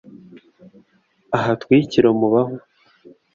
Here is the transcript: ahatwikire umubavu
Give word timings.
ahatwikire 1.37 2.05
umubavu 2.09 2.57